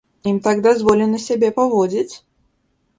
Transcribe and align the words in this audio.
Ім 0.29 0.39
так 0.47 0.63
дазволена 0.67 1.21
сябе 1.27 1.55
паводзіць? 1.61 2.11